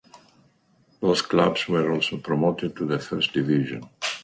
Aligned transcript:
Both 0.99 1.29
clubs 1.29 1.67
were 1.67 1.93
also 1.93 2.17
promoted 2.17 2.75
to 2.77 2.87
the 2.87 2.97
First 2.97 3.33
Division. 3.33 3.87